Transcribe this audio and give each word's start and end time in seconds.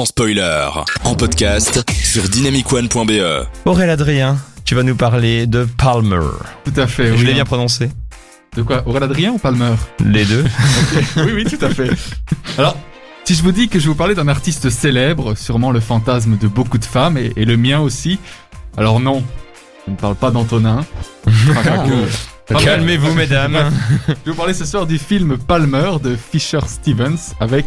sans 0.00 0.06
spoiler. 0.06 0.66
En 1.04 1.14
podcast 1.14 1.84
sur 1.90 2.22
dynamicone.be. 2.22 3.46
Aurélien 3.66 3.92
Adrien, 3.92 4.38
tu 4.64 4.74
vas 4.74 4.82
nous 4.82 4.96
parler 4.96 5.46
de 5.46 5.68
Palmer. 5.76 6.20
Tout 6.64 6.72
à 6.80 6.86
fait. 6.86 7.08
Je 7.08 7.12
oui, 7.12 7.24
l'ai 7.26 7.32
bien 7.34 7.42
hein. 7.42 7.44
prononcé. 7.44 7.90
De 8.56 8.62
quoi 8.62 8.82
Aurélien 8.86 9.04
Adrien 9.04 9.32
ou 9.32 9.38
Palmer? 9.38 9.74
Les 10.02 10.24
deux. 10.24 10.46
Oui, 11.18 11.32
oui, 11.34 11.44
tout 11.44 11.62
à 11.62 11.68
fait. 11.68 11.90
Alors, 12.56 12.78
si 13.24 13.34
je 13.34 13.42
vous 13.42 13.52
dis 13.52 13.68
que 13.68 13.78
je 13.78 13.84
vais 13.84 13.90
vous 13.90 13.94
parler 13.94 14.14
d'un 14.14 14.28
artiste 14.28 14.70
célèbre, 14.70 15.34
sûrement 15.36 15.70
le 15.70 15.80
fantasme 15.80 16.38
de 16.38 16.48
beaucoup 16.48 16.78
de 16.78 16.86
femmes 16.86 17.18
et, 17.18 17.34
et 17.36 17.44
le 17.44 17.58
mien 17.58 17.80
aussi, 17.80 18.18
alors 18.78 19.00
non, 19.00 19.22
je 19.86 19.92
ne 19.92 19.96
parle 19.96 20.14
pas 20.14 20.30
d'Antonin. 20.30 20.82
Enfin, 21.50 21.84
Calmez-vous, 22.64 23.12
mesdames. 23.12 23.70
Je 24.08 24.12
vais 24.12 24.18
vous 24.24 24.34
parler 24.34 24.54
ce 24.54 24.64
soir 24.64 24.86
du 24.86 24.98
film 24.98 25.36
Palmer 25.36 25.90
de 26.02 26.16
Fisher 26.16 26.60
Stevens 26.66 27.34
avec 27.38 27.66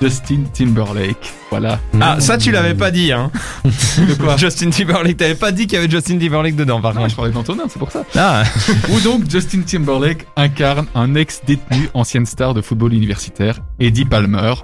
Justin 0.00 0.44
Timberlake. 0.52 1.32
Voilà. 1.50 1.78
Ah, 2.00 2.18
ça 2.18 2.38
tu 2.38 2.50
l'avais 2.50 2.74
pas 2.74 2.90
dit, 2.90 3.12
hein. 3.12 3.30
De 3.64 4.14
quoi 4.14 4.36
Justin 4.36 4.70
Timberlake, 4.70 5.16
t'avais 5.16 5.34
pas 5.34 5.52
dit 5.52 5.66
qu'il 5.66 5.74
y 5.74 5.78
avait 5.82 5.90
Justin 5.90 6.18
Timberlake 6.18 6.56
dedans, 6.56 6.80
par 6.80 6.92
Non, 6.94 7.00
je 7.02 7.04
contre. 7.06 7.16
parlais 7.16 7.30
d'Antonin, 7.32 7.64
c'est 7.68 7.78
pour 7.78 7.90
ça. 7.92 8.02
Ah, 8.16 8.42
Où 8.90 9.00
donc 9.00 9.30
Justin 9.30 9.60
Timberlake 9.62 10.26
incarne 10.36 10.86
un 10.94 11.14
ex-détenu, 11.14 11.88
ancienne 11.94 12.26
star 12.26 12.54
de 12.54 12.62
football 12.62 12.92
universitaire, 12.94 13.58
Eddie 13.78 14.04
Palmer, 14.04 14.54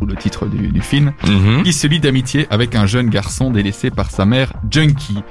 ou 0.00 0.06
le 0.06 0.16
titre 0.16 0.46
du, 0.46 0.68
du 0.68 0.80
film, 0.80 1.12
Mhm. 1.26 1.62
qui 1.64 1.72
se 1.72 1.86
lie 1.86 2.00
d'amitié 2.00 2.46
avec 2.50 2.74
un 2.74 2.86
jeune 2.86 3.10
garçon 3.10 3.50
délaissé 3.50 3.90
par 3.90 4.10
sa 4.10 4.24
mère, 4.24 4.52
Junkie. 4.70 5.22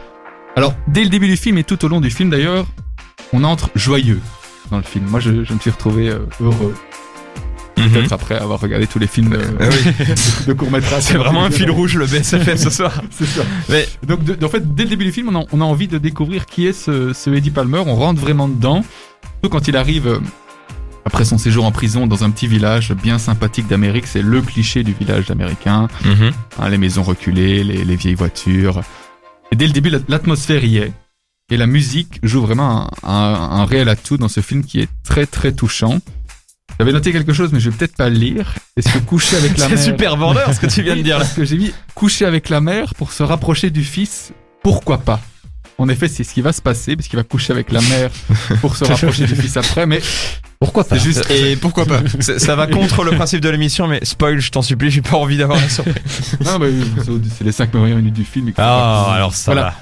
Alors, 0.56 0.76
dès 0.88 1.04
le 1.04 1.10
début 1.10 1.28
du 1.28 1.38
film 1.38 1.58
et 1.58 1.64
tout 1.64 1.84
au 1.84 1.88
long 1.88 2.02
du 2.02 2.12
film 2.12 2.30
d'ailleurs, 2.30 2.66
on 3.34 3.44
entre 3.44 3.70
joyeux 3.74 4.20
dans 4.70 4.78
le 4.78 4.84
film. 4.84 5.06
Moi, 5.08 5.20
je, 5.20 5.44
je 5.44 5.54
me 5.54 5.60
suis 5.60 5.72
retrouvé 5.72 6.10
euh, 6.10 6.20
heureux. 6.42 6.76
Mhm. 7.78 7.90
Peut-être 7.90 8.12
après 8.14 8.36
avoir 8.38 8.60
regardé 8.60 8.86
tous 8.86 9.00
les 9.00 9.08
films 9.08 9.34
euh, 9.34 9.58
Ah 9.60 9.66
oui. 9.70 10.06
de 10.48 10.54
court-métrage. 10.54 11.04
C'est 11.04 11.18
vraiment 11.18 11.44
un 11.46 11.50
fil 11.52 11.72
rouge 11.72 11.96
le 11.96 12.06
BSFM 12.06 12.58
ce 12.58 12.70
soir. 12.70 13.02
C'est 13.12 13.26
ça. 13.26 13.42
Mais 13.70 13.88
Donc, 14.06 14.24
de- 14.24 14.46
en 14.46 14.50
fait, 14.50 14.76
dès 14.76 14.84
le 14.84 14.90
début 14.90 15.06
du 15.06 15.12
film, 15.12 15.30
on 15.36 15.42
a, 15.42 15.46
on 15.52 15.62
a 15.62 15.64
envie 15.64 15.88
de 15.88 15.98
découvrir 15.98 16.46
qui 16.46 16.68
est 16.68 16.74
ce, 16.74 17.14
ce 17.14 17.30
Eddie 17.32 17.50
Palmer. 17.50 17.80
On 17.86 17.96
rentre 17.96 18.20
vraiment 18.22 18.48
dedans. 18.48 18.84
Surtout 19.42 19.50
quand 19.58 19.68
il 19.68 19.78
arrive, 19.78 20.08
euh, 20.08 20.20
après 21.06 21.26
son 21.26 21.38
séjour 21.40 21.66
en 21.66 21.72
prison, 21.72 22.06
dans 22.08 22.24
un 22.24 22.30
petit 22.30 22.46
village 22.48 22.94
bien 22.94 23.18
sympathique 23.18 23.68
d'Amérique. 23.68 24.06
C'est 24.06 24.22
le 24.22 24.42
cliché 24.42 24.84
du 24.84 24.94
village 24.94 25.32
américain. 25.32 25.88
Mhm. 26.06 26.32
Hein, 26.60 26.70
les 26.70 26.78
maisons 26.78 27.04
reculées, 27.04 27.64
les, 27.64 27.84
les 27.84 27.96
vieilles 27.96 28.16
voitures. 28.16 28.82
Et 29.52 29.56
dès 29.56 29.66
le 29.66 29.74
début, 29.74 29.90
la- 29.90 30.00
l'atmosphère 30.08 30.64
y 30.64 30.78
est. 30.78 30.92
Et 31.50 31.58
la 31.58 31.66
musique 31.68 32.20
joue 32.24 32.42
vraiment 32.42 32.90
un, 33.04 33.10
un- 33.12 33.60
un 33.60 33.66
réel 33.66 33.90
atout 33.90 34.18
dans 34.18 34.30
ce 34.30 34.40
film 34.40 34.64
qui 34.64 34.80
est 34.80 34.88
très 35.04 35.26
très 35.26 35.52
touchant. 35.52 36.00
J'avais 36.82 36.94
noté 36.94 37.12
quelque 37.12 37.32
chose, 37.34 37.52
mais 37.54 37.60
je 37.60 37.70
vais 37.70 37.78
peut-être 37.78 37.96
pas 37.96 38.10
le 38.10 38.16
lire. 38.16 38.56
Est-ce 38.76 38.92
que 38.92 38.98
coucher 39.00 39.38
avec 39.38 39.56
la 39.58 39.66
c'est 39.70 39.76
mère... 39.76 39.84
super 39.84 40.18
vendeur 40.18 40.52
ce 40.54 40.60
que 40.60 40.66
tu 40.66 40.82
viens 40.82 40.96
de 40.96 41.02
dire 41.04 41.20
là. 41.20 41.24
Parce 41.26 41.36
que 41.36 41.46
j'ai 41.46 41.58
mis 41.58 41.72
coucher 41.94 42.26
avec 42.26 42.50
la 42.50 42.60
mère 42.60 42.96
pour 42.96 43.12
se 43.12 43.22
rapprocher 43.22 43.70
du 43.70 43.84
fils, 43.84 44.32
pourquoi 44.64 44.98
pas? 44.98 45.20
En 45.78 45.90
effet, 45.90 46.08
c'est 46.08 46.24
ce 46.24 46.34
qui 46.34 46.42
va 46.42 46.54
se 46.54 46.62
passer, 46.62 46.96
parce 46.96 47.08
qu'il 47.08 47.18
va 47.18 47.24
coucher 47.24 47.54
avec 47.54 47.72
la 47.72 47.82
mère 47.82 48.10
pour 48.62 48.76
se 48.76 48.84
rapprocher 48.92 49.26
du 49.26 49.36
fils 49.36 49.58
après, 49.58 49.86
mais 49.86 50.02
pourquoi 50.60 50.84
pas? 50.84 50.98
C'est 50.98 51.04
juste... 51.04 51.30
Et 51.32 51.56
pourquoi 51.56 51.86
pas? 51.86 52.02
C'est- 52.20 52.40
Ça 52.40 52.56
va 52.56 52.66
contre 52.68 53.04
le 53.04 53.12
principe 53.12 53.42
de 53.42 53.50
l'émission, 53.50 53.88
mais 53.88 54.00
spoil, 54.04 54.40
je 54.40 54.50
t'en 54.52 54.62
supplie, 54.64 54.90
j'ai 54.92 55.02
pas 55.02 55.18
envie 55.18 55.38
d'avoir 55.38 55.60
la 55.60 55.70
surprise. 55.70 55.96
Non, 56.46 56.58
mais 56.60 56.70
c'est 57.38 57.44
les 57.44 57.52
5 57.52 57.70
premières 57.72 57.98
minutes 57.98 58.14
du 58.14 58.26
film. 58.26 58.52
Ah, 58.58 59.12
alors 59.14 59.34
ça 59.36 59.54
Voilà. 59.54 59.74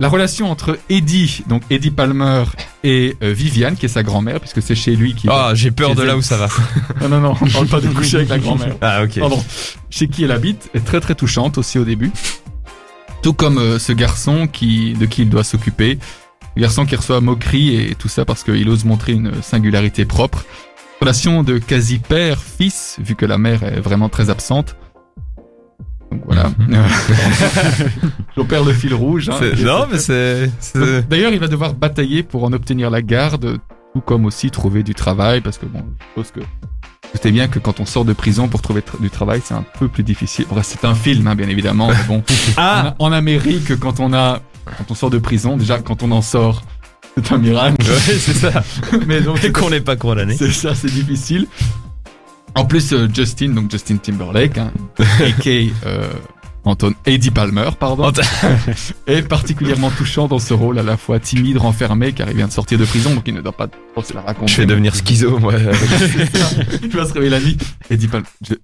La 0.00 0.08
relation 0.08 0.50
entre 0.50 0.76
Eddie, 0.90 1.44
donc 1.48 1.62
Eddie 1.70 1.92
Palmer, 1.92 2.44
et 2.82 3.16
euh, 3.22 3.32
Viviane, 3.32 3.76
qui 3.76 3.86
est 3.86 3.88
sa 3.88 4.02
grand-mère, 4.02 4.40
puisque 4.40 4.60
c'est 4.60 4.74
chez 4.74 4.96
lui 4.96 5.14
qui... 5.14 5.28
Ah, 5.30 5.52
j'ai 5.54 5.70
peur 5.70 5.94
de 5.94 6.02
là 6.02 6.16
où 6.16 6.22
ça 6.22 6.36
va. 6.36 6.48
Non, 7.00 7.08
non, 7.08 7.20
non, 7.20 7.34
on 7.40 7.46
parle 7.46 7.68
pas 7.68 7.80
de 7.80 7.88
coucher 7.94 8.16
avec 8.16 8.28
la 8.28 8.38
grand-mère. 8.38 8.74
Ah, 8.80 9.04
ok. 9.04 9.20
Pardon. 9.20 9.42
Chez 9.90 10.08
qui 10.08 10.24
elle 10.24 10.32
habite 10.32 10.68
est 10.74 10.84
très 10.84 11.00
très 11.00 11.14
touchante 11.14 11.58
aussi 11.58 11.78
au 11.78 11.84
début. 11.84 12.10
Tout 13.22 13.34
comme 13.34 13.58
euh, 13.58 13.78
ce 13.78 13.92
garçon 13.92 14.48
qui, 14.48 14.94
de 14.94 15.06
qui 15.06 15.22
il 15.22 15.30
doit 15.30 15.44
s'occuper. 15.44 15.98
Le 16.56 16.62
garçon 16.62 16.86
qui 16.86 16.96
reçoit 16.96 17.20
moquerie 17.20 17.76
et 17.76 17.94
tout 17.94 18.08
ça 18.08 18.24
parce 18.24 18.42
qu'il 18.42 18.68
ose 18.68 18.84
montrer 18.84 19.12
une 19.12 19.42
singularité 19.42 20.04
propre. 20.04 20.44
Relation 21.00 21.44
de 21.44 21.58
quasi 21.58 21.98
père-fils, 21.98 22.96
vu 22.98 23.14
que 23.14 23.26
la 23.26 23.38
mère 23.38 23.62
est 23.62 23.80
vraiment 23.80 24.08
très 24.08 24.28
absente. 24.28 24.76
Donc 26.14 26.22
voilà. 26.26 26.50
J'opère 28.36 28.64
le 28.64 28.72
fil 28.72 28.94
rouge. 28.94 29.28
hein. 29.30 29.38
Non, 29.64 29.86
mais 29.90 29.98
c'est. 29.98 30.50
D'ailleurs, 31.08 31.32
il 31.32 31.38
va 31.40 31.48
devoir 31.48 31.74
batailler 31.74 32.22
pour 32.22 32.44
en 32.44 32.52
obtenir 32.52 32.90
la 32.90 33.02
garde, 33.02 33.58
tout 33.94 34.00
comme 34.00 34.24
aussi 34.26 34.50
trouver 34.50 34.82
du 34.82 34.94
travail, 34.94 35.40
parce 35.40 35.58
que 35.58 35.66
bon, 35.66 35.80
je 35.98 36.04
suppose 36.22 36.30
que 36.32 36.40
vous 36.40 37.20
savez 37.22 37.32
bien 37.32 37.48
que 37.48 37.58
quand 37.58 37.80
on 37.80 37.86
sort 37.86 38.04
de 38.04 38.12
prison 38.12 38.48
pour 38.48 38.60
trouver 38.62 38.80
tra- 38.80 39.00
du 39.00 39.10
travail, 39.10 39.40
c'est 39.44 39.54
un 39.54 39.64
peu 39.78 39.88
plus 39.88 40.02
difficile. 40.02 40.46
Bref, 40.48 40.66
c'est 40.68 40.84
un 40.84 40.94
film, 40.94 41.26
hein, 41.28 41.34
bien 41.34 41.48
évidemment. 41.48 41.88
mais 41.88 41.94
bon, 42.08 42.22
Ah 42.56 42.94
en, 42.98 43.06
en 43.06 43.12
Amérique, 43.12 43.76
quand 43.78 44.00
on 44.00 44.12
a, 44.12 44.40
quand 44.78 44.90
on 44.90 44.94
sort 44.94 45.10
de 45.10 45.18
prison, 45.18 45.56
déjà 45.56 45.78
quand 45.78 46.02
on 46.02 46.10
en 46.10 46.22
sort, 46.22 46.62
c'est 47.16 47.30
un 47.32 47.38
miracle. 47.38 47.76
Ouais, 47.82 47.96
c'est 48.18 48.34
ça. 48.34 48.64
mais 49.06 49.20
donc 49.20 49.44
Et 49.44 49.52
qu'on 49.52 49.70
n'est 49.70 49.80
pas 49.80 49.94
condamné. 49.96 50.36
c'est 50.36 50.50
ça, 50.50 50.74
c'est 50.74 50.90
difficile. 50.90 51.46
En 52.54 52.64
plus, 52.64 52.92
euh, 52.92 53.08
Justin, 53.12 53.50
donc 53.50 53.70
Justin 53.70 53.96
Timberlake, 53.96 54.58
hein, 54.58 54.72
a.k.a. 54.98 55.86
euh, 55.86 56.08
Anton 56.66 56.94
Eddie 57.04 57.30
Palmer, 57.30 57.68
pardon, 57.78 58.10
est 59.06 59.22
particulièrement 59.22 59.90
touchant 59.90 60.28
dans 60.28 60.38
ce 60.38 60.54
rôle 60.54 60.78
à 60.78 60.82
la 60.82 60.96
fois 60.96 61.18
timide, 61.18 61.58
renfermé, 61.58 62.12
car 62.12 62.30
il 62.30 62.36
vient 62.36 62.46
de 62.46 62.52
sortir 62.52 62.78
de 62.78 62.86
prison, 62.86 63.14
donc 63.14 63.24
il 63.26 63.34
ne 63.34 63.42
doit 63.42 63.52
pas 63.52 63.66
trop 63.66 64.02
se 64.02 64.14
la 64.14 64.22
raconter. 64.22 64.52
Je 64.52 64.60
vais 64.62 64.66
devenir 64.66 64.94
schizo, 64.94 65.38
moi. 65.38 65.52
il 66.82 66.88
va 66.90 67.06
se 67.06 67.12
réveiller 67.12 67.30
la 67.30 67.40
nuit. 67.40 67.58
Eddie 67.90 68.08
Palmer, 68.08 68.26
je, 68.40 68.54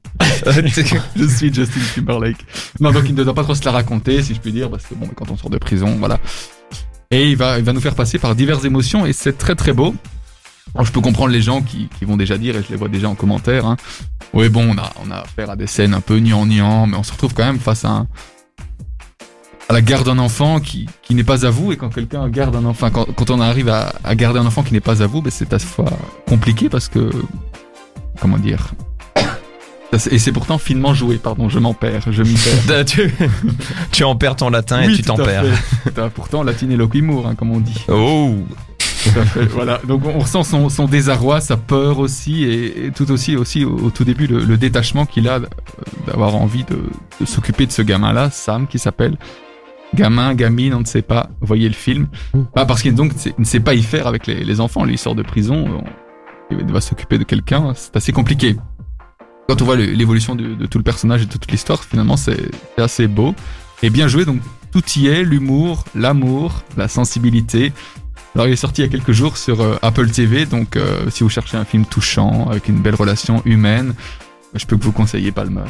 je 1.17 1.27
suis 1.27 1.53
Justin 1.53 1.81
Timberlake. 1.95 2.39
Non, 2.81 2.93
donc 2.93 3.05
il 3.07 3.15
ne 3.15 3.23
doit 3.23 3.35
pas 3.35 3.43
trop 3.43 3.55
se 3.55 3.65
la 3.67 3.73
raconter, 3.73 4.23
si 4.23 4.35
je 4.35 4.41
puis 4.41 4.53
dire, 4.53 4.71
parce 4.71 4.87
que 4.87 4.95
bon, 4.95 5.09
quand 5.15 5.31
on 5.31 5.37
sort 5.37 5.51
de 5.51 5.59
prison, 5.59 5.97
voilà. 5.99 6.19
Et 7.11 7.29
il 7.29 7.37
va, 7.37 7.59
il 7.59 7.65
va 7.65 7.73
nous 7.73 7.81
faire 7.81 7.97
passer 7.97 8.19
par 8.19 8.35
diverses 8.35 8.65
émotions, 8.65 9.05
et 9.05 9.13
c'est 9.13 9.37
très 9.37 9.57
très 9.57 9.75
beau. 9.75 9.95
Alors, 10.75 10.87
je 10.87 10.93
peux 10.93 11.01
comprendre 11.01 11.33
les 11.33 11.43
gens 11.43 11.63
qui, 11.63 11.89
qui 11.99 12.05
vont 12.05 12.17
déjà 12.17 12.39
dire, 12.39 12.57
et 12.57 12.63
je 12.63 12.69
les 12.69 12.77
vois 12.77 12.89
déjà 12.89 13.09
en 13.09 13.15
commentaire, 13.15 13.67
hein, 13.67 13.77
oui 14.33 14.49
bon, 14.49 14.75
on 14.75 14.79
a, 14.79 14.93
on 15.05 15.11
a 15.11 15.17
affaire 15.17 15.51
à 15.51 15.57
des 15.57 15.67
scènes 15.67 15.95
un 15.95 16.01
peu 16.01 16.17
niant 16.19 16.47
mais 16.87 16.97
on 16.97 17.03
se 17.03 17.13
retrouve 17.13 17.35
quand 17.35 17.45
même 17.45 17.59
face 17.59 17.85
à 17.85 17.91
un, 17.91 18.07
à 19.69 19.73
la 19.73 19.83
garde 19.83 20.07
d'un 20.07 20.19
enfant 20.19 20.61
qui, 20.61 20.89
qui 21.03 21.15
n'est 21.15 21.25
pas 21.25 21.47
à 21.47 21.51
vous, 21.51 21.73
et 21.73 21.77
quand 21.77 21.89
quelqu'un 21.91 22.29
garde 22.29 22.57
un 22.57 22.65
enfant, 22.65 22.91
quand, 22.91 23.07
quand 23.15 23.31
on 23.31 23.41
arrive 23.41 23.69
à, 23.69 23.93
à 24.05 24.15
garder 24.15 24.39
un 24.39 24.47
enfant 24.47 24.63
qui 24.63 24.73
n'est 24.73 24.81
pas 24.81 25.03
à 25.03 25.07
vous, 25.07 25.23
ben 25.23 25.31
c'est 25.31 25.53
à 25.53 25.57
la 25.57 25.59
fois 25.59 25.91
compliqué 26.29 26.69
parce 26.69 26.89
que, 26.89 27.11
comment 28.21 28.39
dire, 28.39 28.73
et 30.11 30.19
c'est 30.19 30.33
pourtant 30.33 30.59
finement 30.59 30.95
joué, 30.95 31.17
pardon, 31.17 31.49
je 31.49 31.59
m'en 31.59 31.75
perds, 31.75 32.13
je 32.13 32.23
m'y 32.23 32.35
perds. 32.35 32.85
tu, 32.87 33.13
tu 33.91 34.05
en 34.05 34.15
perds 34.15 34.37
ton 34.37 34.51
latin 34.51 34.83
et 34.83 34.93
tu 34.95 35.03
t'en 35.03 35.17
perds. 35.17 35.45
Pourtant, 36.15 36.43
latine 36.43 36.71
eloquimur, 36.73 37.27
hein, 37.27 37.35
comme 37.35 37.51
on 37.51 37.61
dit. 37.61 37.85
Oh. 37.89 38.37
Voilà. 39.51 39.81
Donc 39.87 40.05
on 40.05 40.19
ressent 40.19 40.43
son, 40.43 40.87
désarroi, 40.87 41.41
sa 41.41 41.57
peur 41.57 41.99
aussi, 41.99 42.45
et, 42.45 42.91
tout 42.95 43.11
aussi, 43.11 43.37
aussi 43.37 43.65
au, 43.65 43.91
tout 43.91 44.05
début 44.05 44.27
le, 44.27 44.57
détachement 44.57 45.07
qu'il 45.07 45.29
a 45.29 45.37
euh, 45.37 45.47
d'avoir 46.07 46.37
envie 46.37 46.65
de, 46.65 47.25
s'occuper 47.25 47.67
de 47.67 47.73
ce 47.73 47.83
gamin-là, 47.83 48.31
Sam, 48.31 48.67
qui 48.67 48.79
s'appelle. 48.79 49.17
Gamin, 49.95 50.35
gamine, 50.35 50.75
on 50.75 50.81
ne 50.81 50.85
sait 50.85 51.03
pas. 51.03 51.31
Voyez 51.41 51.69
le 51.69 51.75
film. 51.75 52.07
Bah, 52.55 52.65
parce 52.65 52.83
qu'il 52.83 52.95
ne 52.95 53.45
sait 53.45 53.61
pas 53.61 53.75
y 53.75 53.83
faire 53.83 54.07
avec 54.07 54.27
les, 54.27 54.61
enfants. 54.61 54.85
Lui, 54.85 54.95
il 54.95 54.99
sort 54.99 55.17
de 55.17 55.23
prison, 55.23 55.67
on- 55.81 55.85
il 56.53 56.73
va 56.73 56.81
s'occuper 56.81 57.19
de 57.19 57.25
quelqu'un. 57.25 57.73
C'est 57.75 57.97
assez 57.97 58.13
compliqué. 58.13 58.57
Quand 59.49 59.63
on 59.63 59.65
voit 59.65 59.77
l'évolution 59.77 60.37
de, 60.37 60.55
de 60.55 60.67
tout 60.67 60.79
le 60.79 60.85
personnage 60.85 61.23
et 61.23 61.27
de 61.27 61.31
toute 61.31 61.51
l'histoire, 61.51 61.83
finalement, 61.83 62.17
c'est 62.17 62.51
assez 62.77 63.09
beau 63.09 63.35
et 63.83 63.91
bien 63.91 64.09
joué. 64.09 64.25
Donc 64.25 64.41
tout 64.73 64.83
y 64.97 65.09
est, 65.09 65.25
l'humour, 65.25 65.85
l'amour, 65.95 66.63
la 66.77 66.89
sensibilité. 66.89 67.73
Alors 68.35 68.47
il 68.47 68.53
est 68.53 68.57
sorti 68.57 68.83
il 68.83 68.85
y 68.85 68.89
a 68.89 68.91
quelques 68.91 69.13
jours 69.13 69.37
sur 69.37 69.61
euh, 69.61 69.77
Apple 69.83 70.09
TV, 70.11 70.47
donc 70.47 70.77
euh, 70.77 71.11
si 71.11 71.25
vous 71.25 71.29
cherchez 71.29 71.57
un 71.57 71.65
film 71.65 71.85
touchant, 71.85 72.49
avec 72.49 72.69
une 72.69 72.79
belle 72.81 72.95
relation 72.95 73.43
humaine, 73.45 73.95
je 74.55 74.65
peux 74.67 74.77
vous 74.81 74.93
conseiller 74.93 75.33
Palmer. 75.33 75.63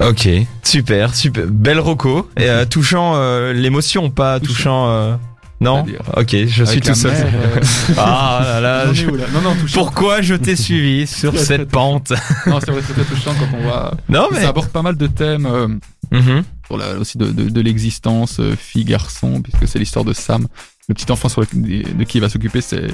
Ok, 0.00 0.28
super, 0.62 1.14
super. 1.14 1.44
Belle 1.48 1.80
roco. 1.80 2.30
Et 2.38 2.48
euh, 2.48 2.64
touchant 2.64 3.12
euh, 3.16 3.52
l'émotion, 3.52 4.10
pas 4.10 4.40
touchant. 4.40 4.88
euh, 4.88 5.16
Non 5.60 5.84
Ok, 6.16 6.34
je 6.46 6.64
suis 6.64 6.80
tout 6.80 6.94
seul. 6.94 7.12
Ah 7.98 8.40
là 8.42 8.60
là. 8.60 8.92
je- 8.92 9.06
là? 9.06 9.26
Non, 9.34 9.42
non, 9.42 9.54
touchant. 9.54 9.80
Pourquoi 9.80 10.22
je 10.22 10.34
t'ai 10.34 10.56
suivi 10.66 11.06
sur 11.06 11.36
cette 11.38 11.46
très 11.46 11.66
pente 11.66 12.12
Non, 12.46 12.58
c'est 12.60 12.70
vrai, 12.70 12.80
c'est 12.86 12.94
très 12.94 13.04
touchant 13.04 13.32
quand 13.38 13.48
on 13.58 13.62
voit. 13.62 13.94
Non 14.08 14.28
mais. 14.32 14.40
Ça 14.40 14.48
aborde 14.48 14.68
pas 14.68 14.82
mal 14.82 14.96
de 14.96 15.06
thèmes 15.08 15.46
euh, 15.46 15.68
Mhm. 16.10 16.42
sur 16.66 16.76
la, 16.78 16.94
aussi 16.98 17.16
de, 17.18 17.26
de, 17.26 17.48
de 17.48 17.60
l'existence 17.60 18.38
euh, 18.40 18.54
fille-garçon, 18.56 19.40
puisque 19.42 19.66
c'est 19.68 19.78
l'histoire 19.78 20.04
de 20.04 20.12
Sam, 20.12 20.46
le 20.88 20.94
petit 20.94 21.10
enfant 21.12 21.28
sur 21.28 21.40
le, 21.42 21.46
de 21.46 22.04
qui 22.04 22.18
il 22.18 22.20
va 22.20 22.28
s'occuper, 22.28 22.60
c'est 22.60 22.88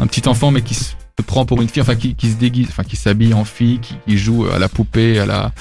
un 0.00 0.06
petit 0.06 0.28
enfant 0.28 0.50
mais 0.50 0.62
qui 0.62 0.74
se 0.74 0.92
prend 1.26 1.46
pour 1.46 1.62
une 1.62 1.68
fille, 1.68 1.82
enfin 1.82 1.94
qui, 1.96 2.14
qui 2.14 2.30
se 2.30 2.36
déguise, 2.36 2.66
enfin 2.70 2.84
qui 2.84 2.96
s'habille 2.96 3.34
en 3.34 3.44
fille, 3.44 3.78
qui, 3.80 3.94
qui 4.06 4.18
joue 4.18 4.46
à 4.46 4.58
la 4.58 4.68
poupée, 4.68 5.18
à 5.18 5.26
la 5.26 5.52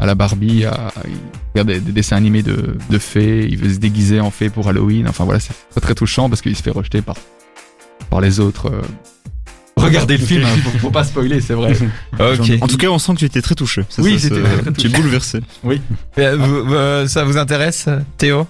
à 0.00 0.06
la 0.06 0.14
Barbie, 0.16 0.64
à, 0.64 0.92
il 1.06 1.12
regarde 1.54 1.68
des, 1.68 1.78
des 1.80 1.92
dessins 1.92 2.16
animés 2.16 2.42
de, 2.42 2.76
de 2.90 2.98
fées, 2.98 3.46
il 3.48 3.56
veut 3.58 3.72
se 3.72 3.78
déguiser 3.78 4.18
en 4.18 4.30
fée 4.32 4.50
pour 4.50 4.66
Halloween. 4.68 5.06
Enfin 5.06 5.24
voilà, 5.24 5.38
c'est 5.38 5.54
très 5.70 5.80
très 5.80 5.94
touchant 5.94 6.28
parce 6.28 6.40
qu'il 6.42 6.56
se 6.56 6.62
fait 6.62 6.70
rejeter 6.72 7.00
par 7.00 7.16
par 8.10 8.20
les 8.20 8.40
autres 8.40 8.70
euh, 8.72 8.82
Regardez 9.76 10.16
le 10.16 10.24
film, 10.24 10.44
hein, 10.44 10.56
faut, 10.64 10.78
faut 10.78 10.90
pas 10.90 11.04
spoiler, 11.04 11.40
c'est 11.40 11.54
vrai. 11.54 11.74
Ok. 12.18 12.50
En 12.60 12.66
tout 12.66 12.76
cas, 12.76 12.88
on 12.88 12.98
sent 12.98 13.12
que 13.14 13.18
tu 13.18 13.24
étais 13.26 13.42
très 13.42 13.54
touché. 13.54 13.82
Oui, 13.98 14.18
ça- 14.18 14.28
très 14.30 14.40
Tu 14.40 14.68
es 14.68 14.72
touché. 14.72 14.88
bouleversé. 14.88 15.40
Euh, 16.18 16.36
vous- 16.36 16.64
vous- 16.64 17.08
ça 17.08 17.24
vous 17.24 17.36
intéresse, 17.36 17.88
Théo? 18.16 18.46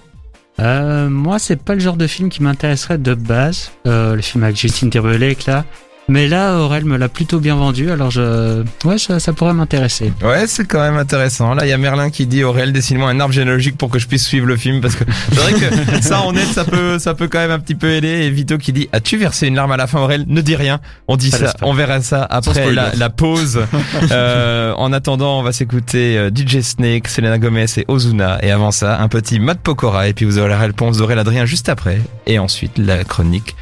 Euh, 0.59 1.09
moi, 1.09 1.39
c'est 1.39 1.61
pas 1.61 1.73
le 1.73 1.79
genre 1.79 1.97
de 1.97 2.07
film 2.07 2.29
qui 2.29 2.41
m'intéresserait 2.41 2.97
de 2.97 3.13
base. 3.13 3.71
Euh, 3.87 4.15
le 4.15 4.21
film 4.21 4.43
avec 4.43 4.55
Justin 4.55 4.89
Timberlake 4.89 5.45
là. 5.45 5.65
Mais 6.07 6.27
là, 6.27 6.59
Aurel 6.59 6.85
me 6.85 6.97
l'a 6.97 7.09
plutôt 7.09 7.39
bien 7.39 7.55
vendu, 7.55 7.89
alors 7.89 8.11
je, 8.11 8.63
ouais, 8.83 8.99
ça, 8.99 9.19
ça 9.19 9.33
pourrait 9.33 9.53
m'intéresser. 9.53 10.13
Ouais, 10.23 10.45
c'est 10.45 10.65
quand 10.65 10.79
même 10.79 10.97
intéressant. 10.97 11.55
Là, 11.55 11.65
il 11.65 11.69
y 11.69 11.73
a 11.73 11.77
Merlin 11.77 12.11
qui 12.11 12.27
dit 12.27 12.43
Aurel, 12.43 12.73
dessine-moi 12.73 13.09
un 13.09 13.19
arbre 13.19 13.33
généalogique 13.33 13.75
pour 13.75 13.89
que 13.89 13.97
je 13.97 14.07
puisse 14.07 14.23
suivre 14.23 14.45
le 14.45 14.55
film, 14.55 14.81
parce 14.81 14.95
que 14.95 15.03
c'est 15.31 15.39
vrai 15.39 15.53
que 15.53 16.01
ça, 16.01 16.21
en 16.21 16.33
net, 16.33 16.45
ça 16.45 16.63
peut, 16.63 16.99
ça 16.99 17.15
peut 17.15 17.27
quand 17.27 17.39
même 17.39 17.51
un 17.51 17.59
petit 17.59 17.73
peu 17.73 17.89
aider. 17.89 18.07
Et 18.07 18.29
Vito 18.29 18.59
qui 18.59 18.71
dit 18.71 18.87
As-tu 18.91 19.17
versé 19.17 19.47
une 19.47 19.55
larme 19.55 19.71
à 19.71 19.77
la 19.77 19.87
fin, 19.87 19.99
Aurel? 19.99 20.25
Ne 20.27 20.41
dis 20.41 20.55
rien. 20.55 20.79
On 21.07 21.17
dit 21.17 21.31
ça, 21.31 21.53
on 21.63 21.73
verra 21.73 22.01
ça 22.01 22.25
après 22.29 22.71
la 22.73 23.09
pause. 23.09 23.61
Euh, 24.11 24.73
en 24.73 24.93
attendant, 24.93 25.39
on 25.39 25.43
va 25.43 25.51
s'écouter 25.51 26.17
euh, 26.17 26.29
DJ 26.29 26.61
Snake, 26.61 27.07
Selena 27.07 27.37
Gomez 27.37 27.65
et 27.77 27.85
Ozuna. 27.87 28.37
Et 28.43 28.51
avant 28.51 28.71
ça, 28.71 28.99
un 28.99 29.07
petit 29.07 29.39
Matt 29.39 29.59
Pokora. 29.59 30.07
Et 30.07 30.13
puis 30.13 30.25
vous 30.25 30.37
aurez 30.37 30.49
la 30.49 30.59
réponse 30.59 30.97
d'Aurel 30.97 31.17
Adrien 31.19 31.45
juste 31.45 31.69
après. 31.69 31.99
Et 32.27 32.39
ensuite, 32.39 32.77
la 32.77 33.03
chronique 33.03 33.55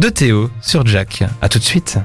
de 0.00 0.08
Théo 0.08 0.50
sur 0.62 0.86
Jack. 0.86 1.24
À 1.42 1.48
tout 1.50 1.58
de 1.58 1.64
suite. 1.64 1.98